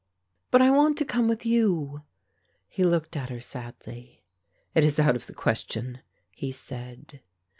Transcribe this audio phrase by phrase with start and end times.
[0.49, 2.01] "But I want to come with you."
[2.67, 4.23] He looked at her sadly;
[4.73, 5.99] "It is out of the question,"
[6.31, 7.21] he said.